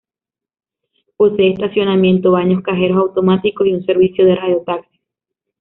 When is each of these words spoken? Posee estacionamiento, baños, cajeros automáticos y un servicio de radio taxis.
Posee 1.15 1.51
estacionamiento, 1.53 2.31
baños, 2.31 2.63
cajeros 2.63 2.97
automáticos 2.97 3.67
y 3.67 3.73
un 3.73 3.85
servicio 3.85 4.25
de 4.25 4.33
radio 4.35 4.63
taxis. 4.65 4.99